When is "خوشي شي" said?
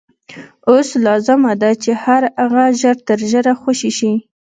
3.61-4.13